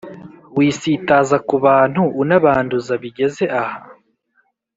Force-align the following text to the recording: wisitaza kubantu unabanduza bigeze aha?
wisitaza 0.57 1.37
kubantu 1.47 2.01
unabanduza 2.21 2.93
bigeze 3.01 3.43
aha? 3.61 3.79